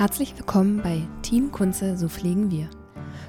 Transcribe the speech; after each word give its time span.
Herzlich 0.00 0.34
willkommen 0.34 0.80
bei 0.82 1.06
Team 1.20 1.52
Kunze, 1.52 1.94
so 1.98 2.08
pflegen 2.08 2.50
wir. 2.50 2.70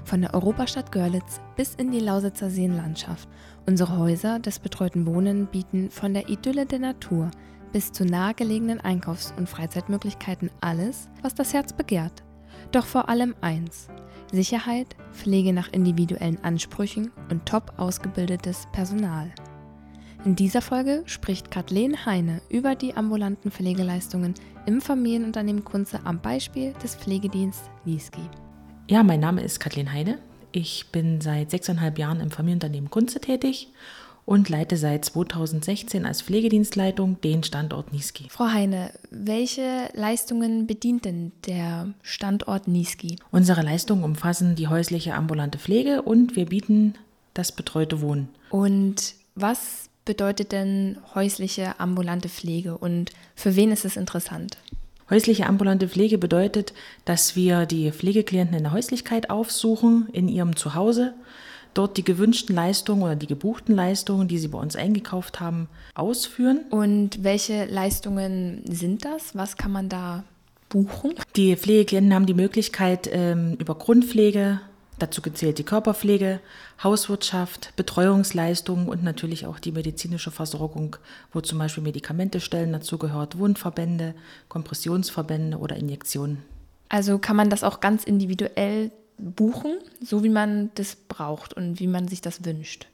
Von 0.05 0.21
der 0.21 0.33
Europastadt 0.33 0.89
Görlitz 0.93 1.41
bis 1.57 1.75
in 1.75 1.91
die 1.91 1.99
Lausitzer 1.99 2.49
Seenlandschaft. 2.49 3.27
Unsere 3.65 3.97
Häuser 3.97 4.39
des 4.39 4.59
betreuten 4.59 5.05
Wohnen 5.05 5.47
bieten 5.47 5.89
von 5.89 6.13
der 6.13 6.29
Idylle 6.29 6.65
der 6.65 6.79
Natur 6.79 7.29
bis 7.73 7.91
zu 7.91 8.05
nahegelegenen 8.05 8.79
Einkaufs- 8.79 9.33
und 9.35 9.49
Freizeitmöglichkeiten 9.49 10.49
alles, 10.61 11.09
was 11.21 11.35
das 11.35 11.53
Herz 11.53 11.73
begehrt. 11.73 12.23
Doch 12.71 12.85
vor 12.85 13.09
allem 13.09 13.35
eins: 13.41 13.89
Sicherheit, 14.31 14.95
Pflege 15.11 15.51
nach 15.51 15.73
individuellen 15.73 16.41
Ansprüchen 16.41 17.11
und 17.29 17.45
top 17.45 17.73
ausgebildetes 17.75 18.69
Personal. 18.71 19.29
In 20.23 20.35
dieser 20.35 20.61
Folge 20.61 21.01
spricht 21.07 21.49
Kathleen 21.49 22.05
Heine 22.05 22.43
über 22.47 22.75
die 22.75 22.95
ambulanten 22.95 23.49
Pflegeleistungen 23.49 24.35
im 24.67 24.79
Familienunternehmen 24.79 25.65
Kunze 25.65 25.99
am 26.03 26.21
Beispiel 26.21 26.73
des 26.83 26.93
Pflegedienst 26.93 27.63
Niesky. 27.85 28.21
Ja, 28.87 29.01
mein 29.01 29.19
Name 29.19 29.41
ist 29.41 29.59
Kathleen 29.59 29.91
Heine. 29.91 30.19
Ich 30.51 30.91
bin 30.91 31.21
seit 31.21 31.49
sechseinhalb 31.49 31.97
Jahren 31.97 32.19
im 32.19 32.29
Familienunternehmen 32.29 32.91
Kunze 32.91 33.19
tätig 33.19 33.69
und 34.25 34.47
leite 34.47 34.77
seit 34.77 35.05
2016 35.05 36.05
als 36.05 36.21
Pflegedienstleitung 36.21 37.19
den 37.21 37.43
Standort 37.43 37.91
Niesky. 37.91 38.27
Frau 38.29 38.45
Heine, 38.45 38.91
welche 39.09 39.89
Leistungen 39.93 40.67
bedient 40.67 41.05
denn 41.05 41.31
der 41.47 41.95
Standort 42.03 42.67
Niesky? 42.67 43.15
Unsere 43.31 43.63
Leistungen 43.63 44.03
umfassen 44.03 44.55
die 44.55 44.67
häusliche 44.67 45.15
ambulante 45.15 45.57
Pflege 45.57 46.03
und 46.03 46.35
wir 46.35 46.45
bieten 46.45 46.93
das 47.33 47.51
betreute 47.51 48.01
Wohnen. 48.01 48.29
Und 48.51 49.15
was 49.33 49.89
bedeutet 50.05 50.51
denn 50.51 50.97
häusliche 51.13 51.79
ambulante 51.79 52.29
Pflege 52.29 52.77
und 52.77 53.11
für 53.35 53.55
wen 53.55 53.71
ist 53.71 53.85
es 53.85 53.97
interessant? 53.97 54.57
Häusliche 55.09 55.45
ambulante 55.45 55.89
Pflege 55.89 56.17
bedeutet, 56.17 56.73
dass 57.03 57.35
wir 57.35 57.65
die 57.65 57.91
Pflegeklienten 57.91 58.55
in 58.55 58.63
der 58.63 58.71
Häuslichkeit 58.71 59.29
aufsuchen, 59.29 60.07
in 60.13 60.29
ihrem 60.29 60.55
Zuhause, 60.55 61.13
dort 61.73 61.97
die 61.97 62.03
gewünschten 62.03 62.55
Leistungen 62.55 63.03
oder 63.03 63.17
die 63.17 63.27
gebuchten 63.27 63.75
Leistungen, 63.75 64.29
die 64.29 64.37
sie 64.37 64.47
bei 64.47 64.57
uns 64.57 64.75
eingekauft 64.77 65.39
haben, 65.41 65.67
ausführen. 65.95 66.61
Und 66.69 67.23
welche 67.23 67.65
Leistungen 67.65 68.63
sind 68.65 69.03
das? 69.03 69.35
Was 69.35 69.57
kann 69.57 69.71
man 69.71 69.89
da 69.89 70.23
buchen? 70.69 71.13
Die 71.35 71.55
Pflegeklienten 71.57 72.13
haben 72.13 72.25
die 72.25 72.33
Möglichkeit, 72.33 73.09
ähm, 73.11 73.55
über 73.59 73.75
Grundpflege, 73.75 74.61
Dazu 75.01 75.23
gezählt 75.23 75.57
die 75.57 75.63
Körperpflege, 75.63 76.41
Hauswirtschaft, 76.83 77.75
Betreuungsleistungen 77.75 78.87
und 78.87 79.01
natürlich 79.03 79.47
auch 79.47 79.57
die 79.57 79.71
medizinische 79.71 80.29
Versorgung, 80.29 80.95
wo 81.33 81.41
zum 81.41 81.57
Beispiel 81.57 81.81
Medikamentestellen 81.81 82.71
dazu 82.71 82.99
gehört, 82.99 83.39
Wundverbände, 83.39 84.13
Kompressionsverbände 84.47 85.57
oder 85.57 85.75
Injektionen. 85.75 86.43
Also 86.87 87.17
kann 87.17 87.35
man 87.35 87.49
das 87.49 87.63
auch 87.63 87.79
ganz 87.79 88.03
individuell 88.03 88.91
buchen, 89.17 89.79
so 90.03 90.23
wie 90.23 90.29
man 90.29 90.69
das 90.75 90.95
braucht 90.95 91.55
und 91.55 91.79
wie 91.79 91.87
man 91.87 92.07
sich 92.07 92.21
das 92.21 92.45
wünscht. 92.45 92.85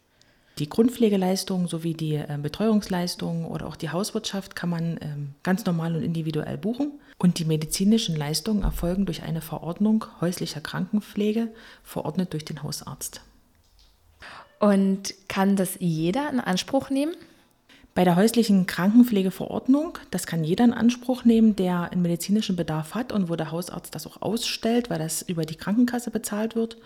Die 0.60 0.70
Grundpflegeleistungen 0.70 1.68
sowie 1.68 1.94
die 1.94 2.16
äh, 2.16 2.38
Betreuungsleistungen 2.42 3.46
oder 3.46 3.68
auch 3.68 3.76
die 3.76 3.92
Hauswirtschaft 3.92 4.56
kann 4.56 4.70
man 4.70 4.98
ähm, 5.02 5.36
ganz 5.44 5.66
normal 5.66 5.96
und 5.96 6.04
individuell 6.04 6.58
buchen. 6.58 6.94
Und 7.20 7.40
die 7.40 7.46
medizinischen 7.46 8.16
Leistungen 8.16 8.64
erfolgen 8.64 9.06
durch 9.06 9.24
eine 9.24 9.42
Verordnung 9.42 10.06
häuslicher 10.22 10.62
Krankenpflege, 10.62 11.50
verordnet 11.84 12.34
durch 12.34 12.46
den 12.46 12.64
Hausarzt. 12.64 13.22
Und 14.60 15.14
kann 15.28 15.56
das 15.56 15.78
jeder 15.80 16.30
in 16.32 16.40
Anspruch 16.40 16.90
nehmen? 16.90 17.14
Bei 17.94 18.04
der 18.04 18.16
häuslichen 18.16 18.68
Krankenpflegeverordnung, 18.68 19.98
das 20.12 20.28
kann 20.28 20.44
jeder 20.44 20.64
in 20.66 20.74
Anspruch 20.74 21.26
nehmen, 21.26 21.56
der 21.56 21.92
einen 21.92 22.04
medizinischen 22.04 22.56
Bedarf 22.56 22.94
hat 22.94 23.12
und 23.12 23.30
wo 23.30 23.36
der 23.36 23.52
Hausarzt 23.52 23.96
das 23.96 24.06
auch 24.06 24.22
ausstellt, 24.22 24.92
weil 24.92 25.00
das 25.00 25.24
über 25.24 25.46
die 25.46 25.56
Krankenkasse 25.56 26.12
bezahlt 26.12 26.56
wird. 26.56 26.78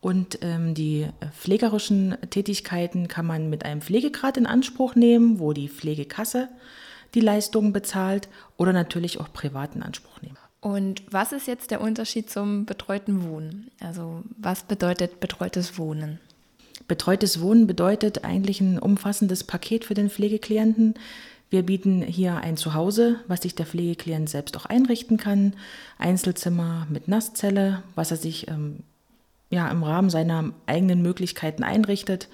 Und 0.00 0.38
ähm, 0.42 0.74
die 0.74 1.08
pflegerischen 1.36 2.16
Tätigkeiten 2.30 3.08
kann 3.08 3.26
man 3.26 3.50
mit 3.50 3.64
einem 3.64 3.80
Pflegegrad 3.80 4.36
in 4.36 4.46
Anspruch 4.46 4.94
nehmen, 4.94 5.40
wo 5.40 5.52
die 5.52 5.68
Pflegekasse 5.68 6.48
die 7.14 7.20
Leistungen 7.20 7.72
bezahlt 7.72 8.28
oder 8.56 8.72
natürlich 8.72 9.18
auch 9.18 9.32
privat 9.32 9.74
in 9.74 9.82
Anspruch 9.82 10.20
nehmen. 10.22 10.36
Und 10.60 11.02
was 11.10 11.32
ist 11.32 11.46
jetzt 11.46 11.70
der 11.70 11.80
Unterschied 11.80 12.30
zum 12.30 12.66
betreuten 12.66 13.24
Wohnen? 13.28 13.70
Also 13.80 14.22
was 14.36 14.64
bedeutet 14.64 15.20
betreutes 15.20 15.78
Wohnen? 15.78 16.18
Betreutes 16.86 17.40
Wohnen 17.40 17.66
bedeutet 17.66 18.24
eigentlich 18.24 18.60
ein 18.60 18.78
umfassendes 18.78 19.44
Paket 19.44 19.84
für 19.84 19.94
den 19.94 20.10
Pflegeklienten. 20.10 20.94
Wir 21.50 21.62
bieten 21.62 22.02
hier 22.02 22.36
ein 22.38 22.56
Zuhause, 22.56 23.20
was 23.26 23.42
sich 23.42 23.54
der 23.54 23.66
Pflegeklient 23.66 24.28
selbst 24.28 24.56
auch 24.56 24.66
einrichten 24.66 25.16
kann. 25.16 25.54
Einzelzimmer 25.96 26.86
mit 26.90 27.08
Nasszelle, 27.08 27.82
was 27.94 28.10
er 28.10 28.16
sich 28.16 28.48
ähm, 28.48 28.80
ja, 29.50 29.68
im 29.70 29.82
Rahmen 29.82 30.10
seiner 30.10 30.52
eigenen 30.66 31.02
Möglichkeiten 31.02 31.62
einrichtet 31.62 32.28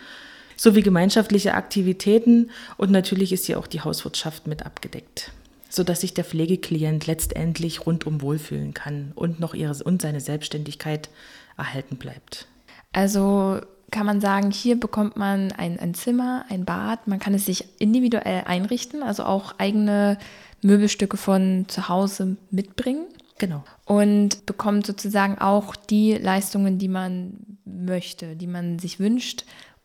sowie 0.57 0.83
gemeinschaftliche 0.83 1.55
Aktivitäten 1.55 2.51
und 2.77 2.91
natürlich 2.91 3.33
ist 3.33 3.47
hier 3.47 3.59
auch 3.59 3.67
die 3.67 3.81
Hauswirtschaft 3.81 4.47
mit 4.47 4.65
abgedeckt, 4.65 5.33
sodass 5.69 6.01
sich 6.01 6.15
der 6.15 6.25
Pflegeklient 6.25 7.07
letztendlich 7.07 7.87
rundum 7.87 8.23
wohlfühlen 8.23 8.75
kann 8.75 9.13
und 9.15 9.41
noch 9.41 9.55
ihre 9.55 9.75
und 9.85 10.03
seine 10.03 10.21
Selbstständigkeit 10.21 11.09
erhalten 11.57 11.97
bleibt. 11.97 12.47
Also 12.93 13.61
kann 13.91 14.07
man 14.07 14.21
sagen, 14.21 14.51
hier 14.51 14.79
bekommt 14.79 15.17
man 15.17 15.53
ein, 15.53 15.79
ein 15.79 15.95
Zimmer, 15.95 16.45
ein 16.49 16.65
Bad, 16.65 17.07
man 17.07 17.19
kann 17.19 17.35
es 17.35 17.47
sich 17.47 17.65
individuell 17.79 18.43
einrichten, 18.47 19.03
also 19.03 19.25
auch 19.25 19.59
eigene 19.59 20.19
Möbelstücke 20.63 21.17
von 21.17 21.67
zu 21.69 21.89
Hause 21.89 22.37
mitbringen. 22.51 23.07
Genau. 23.39 23.65
Und 23.85 24.47
bekommt 24.47 24.87
sozusagen 24.87 25.39
auch 25.39 25.75
die 25.77 26.15
Leistungen, 26.15 26.79
die 26.79 26.89
man 26.89 27.59
möchte, 27.65 28.37
die 28.37 28.47
man 28.47 28.79
sich 28.79 29.01
wünscht 29.01 29.45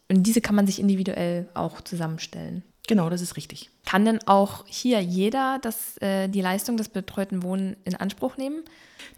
und 0.10 0.24
diese 0.24 0.42
kann 0.42 0.56
man 0.56 0.68
sich 0.68 0.80
individuell 0.80 1.48
auch 1.54 1.82
zusammenstellen. 1.82 2.64
Genau, 2.88 3.12
das 3.12 3.22
ist 3.22 3.38
richtig. 3.38 3.70
Kann 3.86 4.06
denn 4.06 4.20
auch 4.26 4.66
hier 4.68 5.00
jeder 5.00 5.60
das, 5.62 5.98
äh, 5.98 6.28
die 6.28 6.42
Leistung 6.42 6.76
des 6.76 6.90
betreuten 6.90 7.44
Wohnen 7.44 7.76
in 7.86 7.96
Anspruch 7.96 8.36
nehmen? 8.36 8.64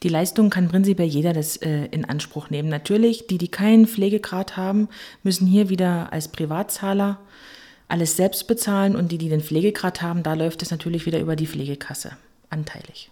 Die 0.03 0.09
Leistung 0.09 0.49
kann 0.49 0.67
prinzipiell 0.67 1.07
jeder 1.07 1.31
das 1.31 1.55
äh, 1.55 1.85
in 1.85 2.03
Anspruch 2.03 2.49
nehmen. 2.49 2.67
Natürlich, 2.67 3.27
die, 3.27 3.37
die 3.37 3.47
keinen 3.47 3.87
Pflegegrad 3.87 4.57
haben, 4.57 4.89
müssen 5.23 5.47
hier 5.47 5.69
wieder 5.69 6.11
als 6.11 6.27
Privatzahler 6.27 7.19
alles 7.87 8.17
selbst 8.17 8.47
bezahlen 8.47 8.97
und 8.97 9.13
die, 9.13 9.17
die 9.17 9.29
den 9.29 9.41
Pflegegrad 9.41 10.01
haben, 10.01 10.23
da 10.23 10.33
läuft 10.33 10.61
es 10.61 10.71
natürlich 10.71 11.05
wieder 11.05 11.19
über 11.19 11.37
die 11.37 11.47
Pflegekasse, 11.47 12.17
anteilig. 12.49 13.09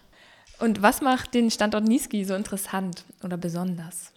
Und 0.59 0.81
was 0.81 1.02
macht 1.02 1.34
den 1.34 1.52
Standort 1.52 1.86
Niesky 1.86 2.25
so 2.25 2.36
interessant 2.36 3.03
oder 3.24 3.38
besonders? 3.38 4.12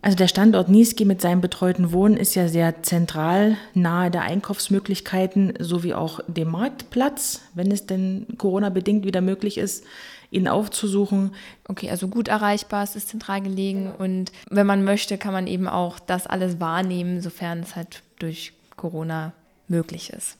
Also 0.00 0.16
der 0.16 0.28
Standort 0.28 0.68
Niesky 0.68 1.04
mit 1.04 1.20
seinem 1.20 1.40
betreuten 1.40 1.92
Wohnen 1.92 2.16
ist 2.16 2.36
ja 2.36 2.48
sehr 2.48 2.82
zentral, 2.82 3.56
nahe 3.74 4.10
der 4.10 4.22
Einkaufsmöglichkeiten 4.22 5.54
sowie 5.58 5.94
auch 5.94 6.20
dem 6.28 6.50
Marktplatz, 6.52 7.42
wenn 7.54 7.72
es 7.72 7.86
denn 7.86 8.26
Corona-bedingt 8.38 9.04
wieder 9.04 9.20
möglich 9.20 9.58
ist, 9.58 9.84
ihn 10.30 10.46
aufzusuchen. 10.46 11.34
Okay, 11.66 11.90
also 11.90 12.06
gut 12.06 12.28
erreichbar, 12.28 12.84
es 12.84 12.94
ist 12.94 13.08
zentral 13.08 13.40
gelegen 13.40 13.92
und 13.98 14.30
wenn 14.50 14.66
man 14.66 14.84
möchte, 14.84 15.18
kann 15.18 15.32
man 15.32 15.48
eben 15.48 15.66
auch 15.66 15.98
das 15.98 16.28
alles 16.28 16.60
wahrnehmen, 16.60 17.20
sofern 17.20 17.60
es 17.60 17.74
halt 17.74 18.02
durch 18.20 18.52
Corona 18.76 19.32
möglich 19.66 20.10
ist. 20.10 20.36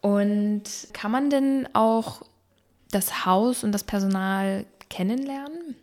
Und 0.00 0.62
kann 0.92 1.10
man 1.10 1.30
denn 1.30 1.68
auch 1.72 2.22
das 2.94 3.26
Haus 3.26 3.64
und 3.64 3.72
das 3.72 3.84
Personal 3.84 4.66
kennenlernen? 4.88 5.76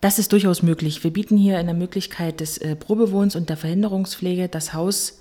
Das 0.00 0.18
ist 0.18 0.32
durchaus 0.32 0.62
möglich. 0.62 1.02
Wir 1.04 1.12
bieten 1.12 1.36
hier 1.36 1.58
in 1.58 1.66
der 1.66 1.74
Möglichkeit 1.74 2.40
des 2.40 2.58
äh, 2.58 2.76
Probewohns 2.76 3.34
und 3.34 3.48
der 3.48 3.56
Verhinderungspflege 3.56 4.48
das 4.48 4.74
Haus 4.74 5.20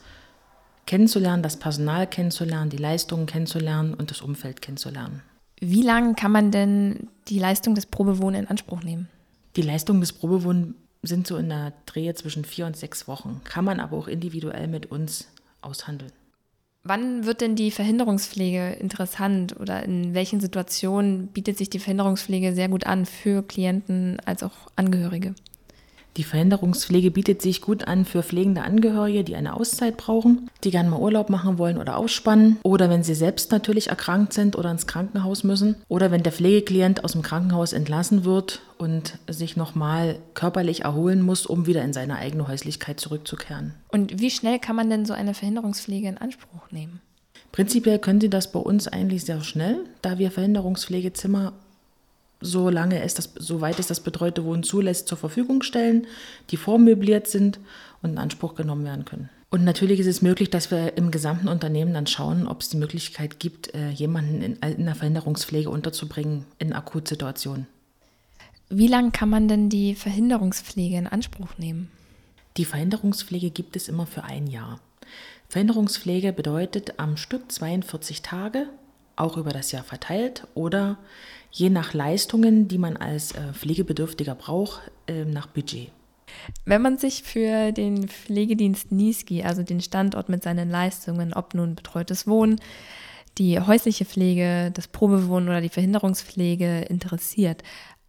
kennenzulernen, 0.85 1.41
das 1.41 1.57
Personal 1.57 2.07
kennenzulernen, 2.07 2.69
die 2.69 2.77
Leistungen 2.77 3.25
kennenzulernen 3.25 3.93
und 3.93 4.11
das 4.11 4.21
Umfeld 4.21 4.61
kennenzulernen. 4.61 5.21
Wie 5.59 5.81
lange 5.81 6.13
kann 6.15 6.31
man 6.31 6.51
denn 6.51 7.07
die 7.27 7.39
Leistung 7.39 7.75
des 7.75 7.85
Probewohns 7.85 8.37
in 8.37 8.47
Anspruch 8.47 8.83
nehmen? 8.83 9.09
Die 9.55 9.61
Leistungen 9.61 10.01
des 10.01 10.13
Probewohns 10.13 10.75
sind 11.01 11.27
so 11.27 11.37
in 11.37 11.49
der 11.49 11.73
Drehe 11.85 12.13
zwischen 12.13 12.45
vier 12.45 12.65
und 12.65 12.75
sechs 12.75 13.07
Wochen, 13.07 13.41
kann 13.43 13.65
man 13.65 13.79
aber 13.79 13.97
auch 13.97 14.07
individuell 14.07 14.67
mit 14.67 14.91
uns 14.91 15.27
aushandeln. 15.61 16.11
Wann 16.87 17.25
wird 17.25 17.41
denn 17.41 17.55
die 17.55 17.71
Verhinderungspflege 17.71 18.73
interessant 18.73 19.59
oder 19.59 19.81
in 19.81 20.13
welchen 20.13 20.39
Situationen 20.39 21.29
bietet 21.29 21.57
sich 21.57 21.71
die 21.71 21.79
Verhinderungspflege 21.79 22.53
sehr 22.53 22.69
gut 22.69 22.85
an 22.85 23.07
für 23.07 23.41
Klienten 23.41 24.19
als 24.23 24.43
auch 24.43 24.53
Angehörige? 24.75 25.33
Die 26.17 26.23
Verhinderungspflege 26.23 27.11
bietet 27.11 27.41
sich 27.41 27.59
gut 27.59 27.87
an 27.89 28.05
für 28.05 28.23
pflegende 28.23 28.61
Angehörige, 28.61 29.25
die 29.25 29.35
eine 29.35 29.53
Auszeit 29.53 29.97
brauchen, 29.97 30.49
die 30.63 30.71
gerne 30.71 30.89
mal 30.89 31.01
Urlaub 31.01 31.29
machen 31.29 31.57
wollen 31.57 31.77
oder 31.77 31.97
ausspannen 31.97 32.57
oder 32.63 32.89
wenn 32.89 33.03
sie 33.03 33.15
selbst 33.15 33.51
natürlich 33.51 33.89
erkrankt 33.89 34.31
sind 34.31 34.55
oder 34.55 34.71
ins 34.71 34.87
Krankenhaus 34.87 35.43
müssen 35.43 35.75
oder 35.89 36.11
wenn 36.11 36.23
der 36.23 36.31
Pflegeklient 36.31 37.03
aus 37.03 37.11
dem 37.11 37.21
Krankenhaus 37.21 37.73
entlassen 37.73 38.23
wird 38.23 38.61
und 38.77 39.19
sich 39.27 39.57
nochmal 39.57 40.19
körperlich 40.35 40.83
erholen 40.83 41.21
muss, 41.21 41.45
um 41.45 41.65
wieder 41.65 41.83
in 41.83 41.91
seine 41.91 42.15
eigene 42.15 42.47
Häuslichkeit 42.47 42.99
zurückzukehren. 42.99 43.73
Und 43.89 44.21
wie 44.21 44.31
schnell 44.31 44.59
kann 44.59 44.77
man 44.77 44.89
denn 44.89 45.05
so 45.05 45.13
eine 45.13 45.33
Verhinderungspflege 45.33 46.07
in 46.07 46.17
Anspruch 46.17 46.71
nehmen? 46.71 47.01
Prinzipiell 47.51 47.99
können 47.99 48.19
Sie 48.21 48.29
das 48.29 48.51
bei 48.51 48.59
uns 48.59 48.87
eigentlich 48.87 49.23
sehr 49.23 49.41
schnell, 49.41 49.79
da 50.01 50.17
wir 50.17 50.31
Verhinderungspflegezimmer 50.31 51.53
solange 52.45 53.01
es 53.01 53.13
das, 53.13 53.31
soweit 53.35 53.79
es 53.79 53.87
das 53.87 53.99
betreute 53.99 54.45
Wohnen 54.45 54.63
zulässt, 54.63 55.07
zur 55.07 55.17
Verfügung 55.17 55.63
stellen, 55.63 56.07
die 56.49 56.57
vormöbliert 56.57 57.27
sind 57.27 57.59
und 58.01 58.11
in 58.11 58.17
Anspruch 58.17 58.55
genommen 58.55 58.85
werden 58.85 59.05
können. 59.05 59.29
Und 59.49 59.63
natürlich 59.63 59.99
ist 59.99 60.07
es 60.07 60.21
möglich, 60.21 60.49
dass 60.49 60.69
wir 60.71 60.97
im 60.97 61.11
gesamten 61.11 61.47
Unternehmen 61.47 61.93
dann 61.93 62.07
schauen, 62.07 62.47
ob 62.47 62.61
es 62.61 62.69
die 62.69 62.77
Möglichkeit 62.77 63.39
gibt, 63.39 63.73
äh, 63.73 63.89
jemanden 63.89 64.41
in, 64.41 64.55
in 64.55 64.85
der 64.85 64.95
Verhinderungspflege 64.95 65.69
unterzubringen 65.69 66.45
in 66.59 66.73
Akutsituationen. 66.73 67.67
Wie 68.69 68.87
lange 68.87 69.11
kann 69.11 69.29
man 69.29 69.47
denn 69.47 69.69
die 69.69 69.95
Verhinderungspflege 69.95 70.97
in 70.97 71.07
Anspruch 71.07 71.57
nehmen? 71.57 71.89
Die 72.57 72.65
Verhinderungspflege 72.65 73.51
gibt 73.51 73.75
es 73.75 73.87
immer 73.87 74.07
für 74.07 74.23
ein 74.23 74.47
Jahr. 74.47 74.79
Verhinderungspflege 75.49 76.33
bedeutet 76.33 76.99
am 76.99 77.15
Stück 77.15 77.51
42 77.51 78.23
Tage, 78.23 78.67
auch 79.15 79.37
über 79.37 79.51
das 79.51 79.71
Jahr 79.71 79.83
verteilt 79.83 80.47
oder 80.53 80.97
je 81.51 81.69
nach 81.69 81.93
Leistungen, 81.93 82.67
die 82.67 82.77
man 82.77 82.97
als 82.97 83.31
äh, 83.31 83.53
Pflegebedürftiger 83.53 84.35
braucht, 84.35 84.91
äh, 85.07 85.25
nach 85.25 85.47
Budget. 85.47 85.89
Wenn 86.65 86.81
man 86.81 86.97
sich 86.97 87.23
für 87.23 87.71
den 87.71 88.07
Pflegedienst 88.07 88.91
Niesky, 88.91 89.43
also 89.43 89.63
den 89.63 89.81
Standort 89.81 90.27
mit 90.27 90.43
seinen 90.43 90.69
Leistungen, 90.69 91.33
ob 91.33 91.53
nun 91.53 91.75
betreutes 91.75 92.27
Wohnen, 92.27 92.59
die 93.37 93.59
häusliche 93.59 94.05
Pflege, 94.05 94.71
das 94.73 94.87
Probewohnen 94.87 95.49
oder 95.49 95.61
die 95.61 95.69
Verhinderungspflege 95.69 96.81
interessiert, 96.81 97.63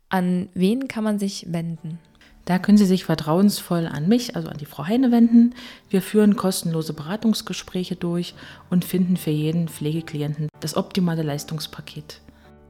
an 0.08 0.48
wen 0.54 0.88
kann 0.88 1.04
man 1.04 1.18
sich 1.18 1.46
wenden? 1.52 1.98
Da 2.46 2.60
können 2.60 2.78
Sie 2.78 2.86
sich 2.86 3.04
vertrauensvoll 3.04 3.86
an 3.86 4.06
mich, 4.08 4.36
also 4.36 4.48
an 4.48 4.56
die 4.56 4.66
Frau 4.66 4.86
Heine 4.86 5.10
wenden. 5.10 5.52
Wir 5.90 6.00
führen 6.00 6.36
kostenlose 6.36 6.92
Beratungsgespräche 6.94 7.96
durch 7.96 8.34
und 8.70 8.84
finden 8.84 9.16
für 9.16 9.32
jeden 9.32 9.66
Pflegeklienten 9.68 10.48
das 10.60 10.76
optimale 10.76 11.22
Leistungspaket. 11.22 12.20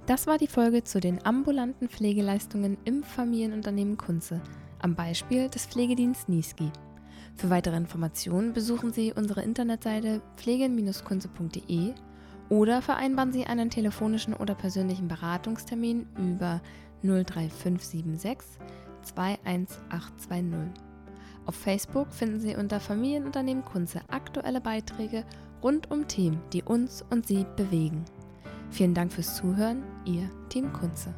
Das 0.06 0.26
war 0.26 0.38
die 0.38 0.46
Folge 0.46 0.82
zu 0.82 0.98
den 0.98 1.24
ambulanten 1.26 1.90
Pflegeleistungen 1.90 2.78
im 2.84 3.02
Familienunternehmen 3.02 3.98
Kunze 3.98 4.40
am 4.78 4.94
Beispiel 4.94 5.50
des 5.50 5.66
Pflegedienst 5.66 6.30
Niesky. 6.30 6.70
Für 7.36 7.50
weitere 7.50 7.76
Informationen 7.76 8.54
besuchen 8.54 8.94
Sie 8.94 9.12
unsere 9.12 9.42
Internetseite 9.42 10.22
pflegen-kunze.de 10.38 11.92
oder 12.48 12.80
vereinbaren 12.80 13.32
Sie 13.32 13.44
einen 13.44 13.68
telefonischen 13.68 14.32
oder 14.32 14.54
persönlichen 14.54 15.08
Beratungstermin 15.08 16.06
über 16.16 16.62
03576 17.02 18.58
21820. 19.14 20.82
Auf 21.46 21.54
Facebook 21.54 22.12
finden 22.12 22.40
Sie 22.40 22.56
unter 22.56 22.80
Familienunternehmen 22.80 23.64
Kunze 23.64 24.00
aktuelle 24.08 24.60
Beiträge 24.60 25.24
rund 25.62 25.90
um 25.90 26.08
Themen, 26.08 26.40
die 26.52 26.62
uns 26.62 27.04
und 27.10 27.26
Sie 27.26 27.46
bewegen. 27.56 28.04
Vielen 28.70 28.94
Dank 28.94 29.12
fürs 29.12 29.36
Zuhören, 29.36 29.82
Ihr 30.04 30.28
Team 30.48 30.72
Kunze. 30.72 31.14